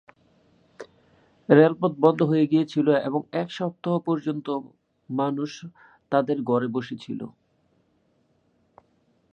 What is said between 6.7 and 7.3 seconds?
বসে ছিল।